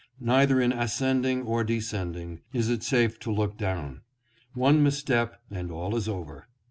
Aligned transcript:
Neither 0.19 0.59
in 0.59 0.71
ascending 0.73 1.45
nor 1.45 1.63
descending 1.63 2.41
is 2.53 2.71
it 2.71 2.81
safe 2.81 3.19
to 3.19 3.31
look 3.31 3.55
down. 3.55 4.01
One 4.55 4.81
misstep 4.81 5.39
and 5.51 5.69
all 5.71 5.95
is 5.95 6.09
over. 6.09 6.47